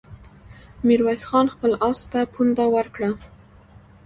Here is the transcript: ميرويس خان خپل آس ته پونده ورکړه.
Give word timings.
ميرويس 0.87 1.21
خان 1.29 1.45
خپل 1.53 1.71
آس 1.89 1.99
ته 2.11 2.19
پونده 2.33 2.65
ورکړه. 2.75 3.09